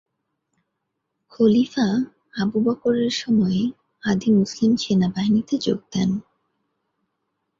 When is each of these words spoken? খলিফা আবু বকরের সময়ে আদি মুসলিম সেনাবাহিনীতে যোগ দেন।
খলিফা 1.31 1.87
আবু 2.33 2.57
বকরের 2.65 3.13
সময়ে 3.13 3.61
আদি 4.03 4.29
মুসলিম 4.31 4.71
সেনাবাহিনীতে 4.75 5.55
যোগ 5.57 5.79
দেন। 5.93 6.09